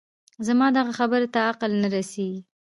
[0.47, 2.41] زما دغه خبرې ته عقل نه رسېږي